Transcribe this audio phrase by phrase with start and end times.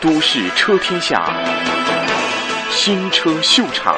[0.00, 1.24] 都市车天下
[2.70, 3.96] 新车秀场。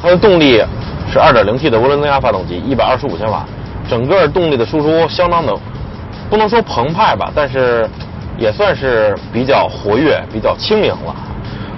[0.00, 0.62] 它的动力
[1.10, 3.44] 是 2.0T 的涡轮增压发动机，125千瓦，
[3.88, 5.54] 整个动力的输出相当的，
[6.28, 7.88] 不能说澎湃吧，但是
[8.36, 11.16] 也算是比较活跃、比较轻盈了。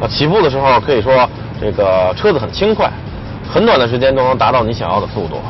[0.00, 1.28] 啊，起步的时候可以说
[1.60, 2.90] 这个车子很轻快，
[3.52, 5.42] 很短的时间都能达到你想要的速度。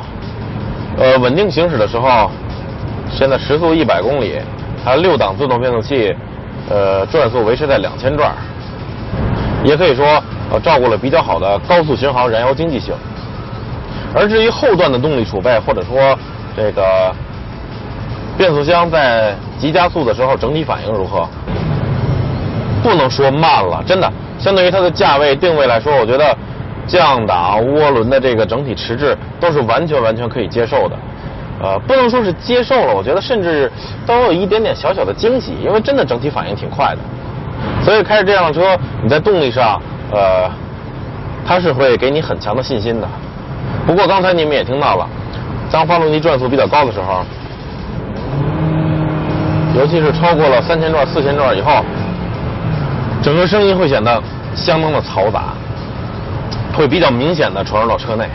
[0.98, 2.30] 呃，稳定行驶的时候，
[3.18, 4.38] 现在时速100公里，
[4.84, 6.14] 它六档自动变速器，
[6.70, 8.32] 呃，转速维持在2000转，
[9.64, 12.94] 也可以说呃照顾了比较好的高速巡航燃油经济性。
[14.14, 16.16] 而至于后段的动力储备，或者说
[16.56, 17.12] 这个
[18.36, 21.26] 变速箱在急加速的时候整体反应如何，
[22.84, 26.36] 不能说慢了，真的，相对于它的价位定位来说，我觉得
[26.86, 30.96] 降档、涡轮的这个整体迟滞都是完全完全可以接受的。
[31.60, 33.70] 呃，不能说是接受了，我觉得甚至
[34.06, 36.98] 都有一点点小小的惊喜，因为真的整体反应挺快的。
[37.84, 39.80] 所以开着这辆车，你在动力上，
[40.12, 40.48] 呃，
[41.44, 43.08] 它是会给你很强的信心的。
[43.86, 45.08] 不过刚才你们也听到了，
[45.70, 47.24] 当发动机转速比较高的时候，
[49.76, 51.84] 尤其是超过了三千转、四千转以后，
[53.20, 54.22] 整个声音会显得
[54.54, 55.54] 相当的嘈杂，
[56.72, 58.26] 会比较明显的传入到车内。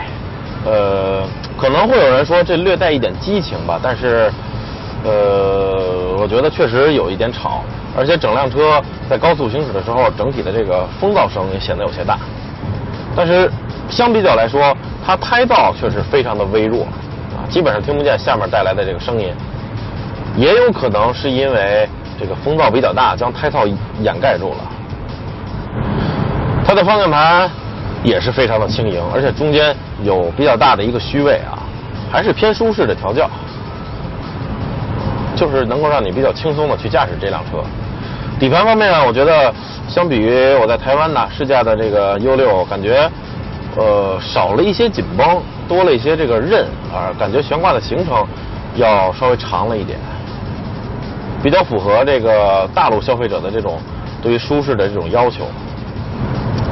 [0.64, 1.22] 呃，
[1.58, 4.32] 可能会有人说这略带一点激情吧，但是，
[5.04, 7.62] 呃，我觉得确实有一点吵，
[7.96, 12.18] 而且整辆车在高速行驶的时候，整体的这个风噪声也显得有些大。
[13.14, 13.50] 但是
[13.90, 16.84] 相比较来说，它胎噪却是非常的微弱，
[17.36, 19.28] 啊，基本上听不见下面带来的这个声音。
[20.36, 23.70] 也有可能是因为这个风噪比较大，将胎噪
[24.00, 24.56] 掩盖住了。
[26.66, 27.48] 它的方向盘
[28.04, 29.74] 也是非常的轻盈，而且中间
[30.04, 31.58] 有比较大的一个虚位啊，
[32.12, 33.28] 还是偏舒适的调教，
[35.34, 37.64] 就是能够让你比较轻松的去驾驶这辆车。
[38.38, 39.52] 底盘方面呢，我觉得
[39.88, 43.10] 相比于我在台湾呢试驾的这个 U6，感觉
[43.76, 48.26] 呃少了一些紧绷，多了一些这个刃啊，感觉悬挂的行程
[48.76, 49.98] 要稍微长了一点。
[51.42, 53.78] 比较符合这个大陆消费者的这种
[54.22, 55.44] 对于舒适的这种要求，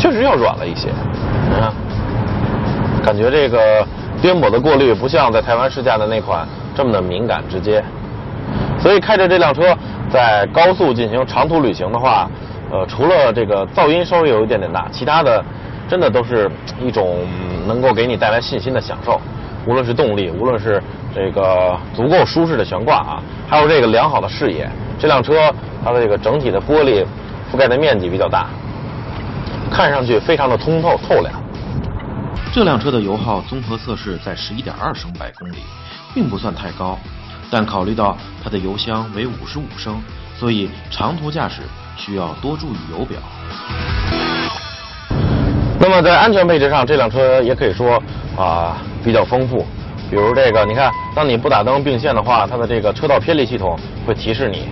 [0.02, 0.88] 确实要软了一些。
[1.48, 1.72] 你看，
[3.04, 3.86] 感觉这个
[4.20, 7.80] 颠簸的过滤不像在台湾试驾的那款这么的敏感直接。
[8.80, 9.62] 所以开着这辆车
[10.10, 12.28] 在高速进行长途旅行的话，
[12.72, 15.40] 呃，除了这个噪音稍微有一点点大，其他的
[15.88, 17.20] 真的都是一种
[17.68, 19.20] 能够给你带来信心的享受。
[19.68, 20.82] 无论是动力，无论是
[21.14, 24.68] 这个足够舒适的悬挂啊，还有这个良好的视野，
[24.98, 25.54] 这辆车
[25.84, 27.06] 它的这个整体的玻璃
[27.52, 28.48] 覆盖的面积比较大，
[29.72, 31.32] 看上去非常的通透透亮。
[32.52, 35.56] 这辆车的油耗综合测试在十一点二升百公里，
[36.14, 36.98] 并不算太高，
[37.50, 40.00] 但考虑到它的油箱为五十五升，
[40.38, 41.62] 所以长途驾驶
[41.96, 43.18] 需要多注意油表。
[45.80, 48.00] 那么在安全配置上，这辆车也可以说
[48.36, 49.66] 啊比较丰富。
[50.10, 54.68] 比如这个，你看，当你不打灯并线的话，它的这个车道偏离系统会提示你。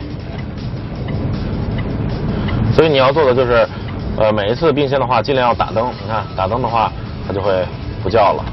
[2.75, 3.67] 所以你要做的就是，
[4.20, 5.91] 呃，每一次并线的话，尽量要打灯。
[6.03, 6.92] 你看，打灯的话，
[7.26, 7.64] 它就会
[8.03, 8.44] 不叫了。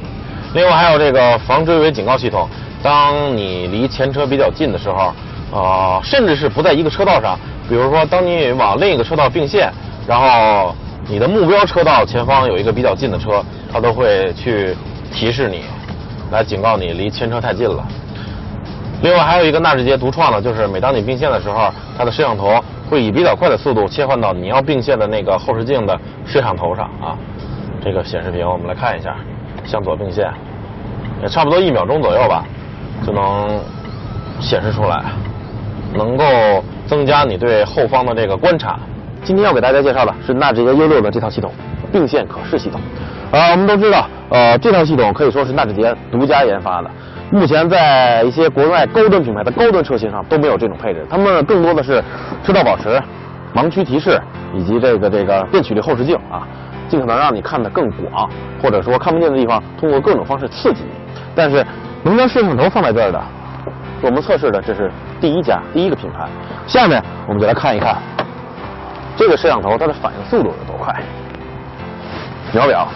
[0.53, 2.47] 另外还有这个防追尾警告系统，
[2.81, 5.13] 当你离前车比较近的时候，
[5.51, 9.69] 呃，甚至是不在一个车道上，比如说当你往另一个车道并线，
[10.07, 10.73] 然后。
[11.09, 13.41] 你的目标车道前方有一个比较近的车，
[13.71, 14.75] 它都会去
[15.09, 15.61] 提示你，
[16.31, 17.81] 来警告你离前车太近了。
[19.01, 27.17] 另外还有一个纳智捷独创的，就是每当你并线的时候，它的摄像头会以比较快的速度切换到你要并线的那个后视镜的摄像头上啊。
[27.83, 29.15] 这个显示屏我们来看一下，
[29.63, 30.29] 向左并线，
[31.21, 32.43] 也差不多一秒钟左右吧，
[33.05, 33.59] 就能
[34.39, 35.05] 显示出来，
[35.93, 36.25] 能够
[36.85, 38.79] 增加你对后方的这个观察。
[39.23, 41.53] 今天要给大家介绍的是纳智捷 U6 的这套系统，
[41.91, 42.81] 并线可视系统。
[43.31, 46.91] 啊，我们都知道，呃，这套系统可以说是纳智捷独家研发的，
[47.31, 51.05] 目前在一些国外高端品牌的高端车型上都没有这种配置。
[51.09, 52.03] 他们更多的是
[52.43, 53.01] 车道保持、
[53.53, 54.21] 盲区提示
[54.53, 56.45] 以及这个这个变曲率后视镜啊，
[56.89, 58.29] 尽可能让你看得更广，
[58.61, 60.89] 或者说看不见的地方通过各种方式刺激你。
[61.33, 61.65] 但是
[62.03, 63.23] 能将摄像头放在这儿的，
[64.01, 64.91] 我们测试的这是
[65.21, 66.27] 第一家第一个品牌。
[66.65, 67.95] 下面我们就来看一看。
[69.15, 70.93] 这个摄像头它的反应速度有多快？
[72.53, 72.87] 秒表，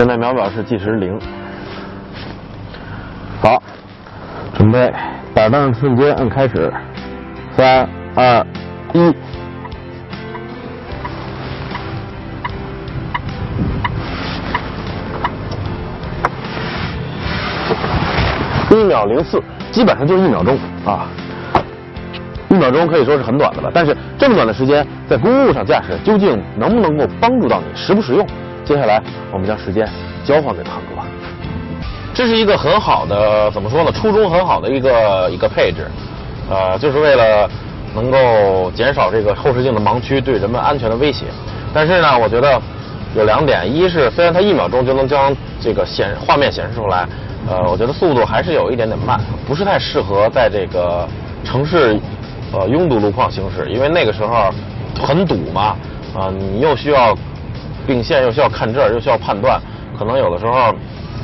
[0.00, 1.20] 现在秒表是计时零，
[3.42, 3.62] 好，
[4.54, 4.90] 准备，
[5.34, 6.72] 摆动瞬间按开始，
[7.54, 8.46] 三二
[8.94, 9.14] 一，
[18.70, 19.38] 一秒零四，
[19.70, 21.06] 基本上就是一秒钟啊，
[22.48, 28.26] 一秒钟可以说是很短的了，但是这么短的时间在公路上驾驶，究竟能不能够帮助到你，实不实用？
[28.70, 29.02] 接下来
[29.32, 29.84] 我们将时间
[30.24, 31.02] 交还给胖哥。
[32.14, 33.90] 这是一个很好的，怎么说呢？
[33.90, 35.90] 初衷很好的一个一个配置，
[36.48, 37.50] 呃，就是为了
[37.96, 41.24] 能够减少这个后视镜的盲区对人们安全的威胁。
[41.74, 42.62] 但是呢，我觉得
[43.16, 47.08] 有两点，一是虽然它一秒钟就能将这个显画面显示出来，
[47.48, 51.08] 呃，我觉得速度还是有一点点慢，不是太适合在这个
[51.42, 51.98] 城市
[52.52, 54.48] 呃拥堵路况行驶，因为那个时候
[55.02, 55.74] 很堵嘛，
[56.14, 57.16] 啊、你又需要
[57.86, 59.60] 并线，又需要看这儿，又需要判断，
[59.98, 60.74] 可能有的时候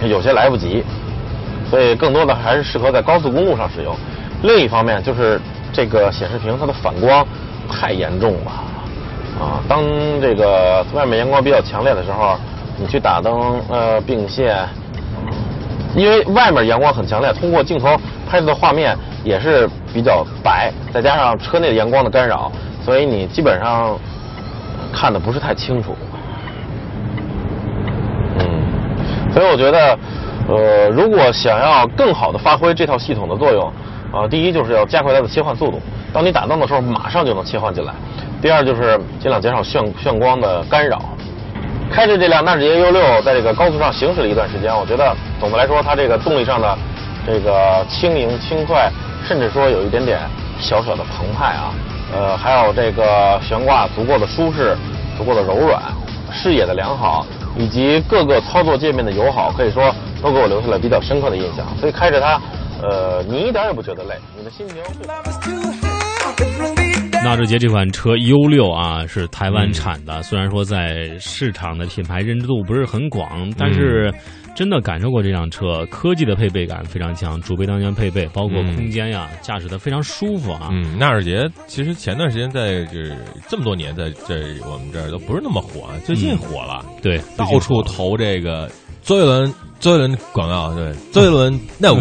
[0.06, 0.84] 有些来不及，
[1.70, 3.94] 所以更多的还是适合在高速公路上使用。
[4.42, 5.40] 另一方面就是
[5.72, 7.26] 这个显示屏它的反光
[7.68, 8.50] 太严重了。
[9.38, 9.82] 啊，当
[10.20, 12.36] 这个外面阳光比较强烈的时候，
[12.78, 14.66] 你去打灯呃并线，
[15.94, 17.96] 因为外面阳光很强烈，通过镜头
[18.28, 22.50] 拍摄的画面也是比较白，再加上车内的阳光的干扰，
[22.82, 23.98] 所以你基本上
[24.90, 25.94] 看的不是太清楚。
[28.38, 28.62] 嗯，
[29.36, 29.98] 所以我觉得，
[30.48, 33.70] 呃，如果想要更好的发挥这套系统的作用，
[34.10, 35.78] 啊、第一就是要加快它的切换速度，
[36.10, 37.92] 当你打灯的时候，马上就能切换进来。
[38.40, 41.02] 第二就是尽量减少眩眩光的干扰。
[41.92, 46.78] 开着这辆纳智捷 U6 在这个高速上行驶了一段时间，我觉得总的来说它这个动力上的
[47.26, 48.90] 这个轻盈轻快，
[49.28, 50.18] 甚至说有一点点
[50.58, 51.74] 小小的澎湃啊。
[52.14, 54.74] 呃，还有这个悬挂足够的舒适，
[55.18, 55.82] 足够的柔软，
[56.32, 61.66] 视野的良好，以及各个操作界面的友好，可以说都给我留下了比较深刻的印象。
[61.78, 62.40] 所以开着它，
[62.82, 64.76] 呃，你一点也不觉得累，你的心情。
[67.26, 74.14] 纳智捷这款车 U 六啊是台湾产的，虽然说在市场的品牌认知度不是很广，但是
[74.54, 80.68] 真的感受过这辆车，科技的配备感非常强，主被单元配备，包括空间呀，驾驶的非常舒服啊。
[80.70, 83.12] 嗯，纳智捷其实前段时间在这
[83.48, 88.70] 这么多年在这我们这儿都不是那么火，最近火了，对，到处投这个
[89.02, 92.00] 周杰伦周杰伦广告，对，周杰伦那舞。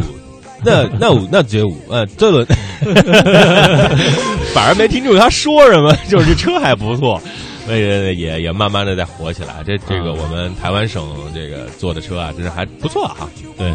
[0.63, 2.47] 那那舞那街舞，呃，周杰伦，
[4.53, 7.21] 反而没听出他说什么， 就是这车还不错，
[7.67, 9.63] 那个也也慢慢的在火起来。
[9.65, 11.03] 这这个我们台湾省
[11.33, 13.27] 这个做的车啊，真是还不错哈。
[13.57, 13.73] 对，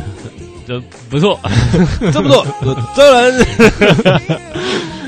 [0.67, 1.39] 这不错，
[2.13, 2.47] 真不错，
[2.95, 3.47] 周杰伦。